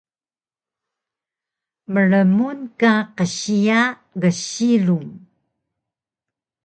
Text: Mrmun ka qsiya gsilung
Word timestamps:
Mrmun 1.93 2.59
ka 2.79 2.93
qsiya 3.17 3.81
gsilung 4.21 5.09